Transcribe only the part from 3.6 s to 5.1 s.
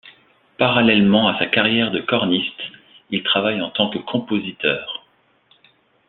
en tant que compositeur.